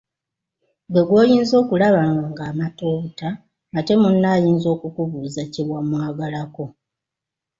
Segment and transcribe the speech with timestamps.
[0.87, 3.29] Ggwe gw'oyinza okulaba ng'amata obuta
[3.77, 6.65] ate munno ayinza okukubuuza kye wamwagalako.